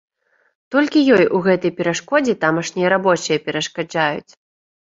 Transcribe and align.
Толькі 0.75 1.03
ёй 1.17 1.25
у 1.39 1.41
гэтай 1.49 1.75
перашкодзе 1.81 2.33
тамашнія 2.47 2.87
рабочыя 2.97 3.37
перашкаджаюць. 3.45 4.31